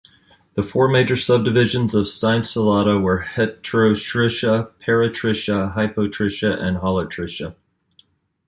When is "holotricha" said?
6.77-7.55